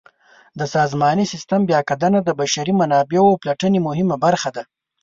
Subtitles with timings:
[0.59, 4.63] د سازماني سیسټم بیاکتنه د بشري منابعو پلټنې مهمه موخه ده.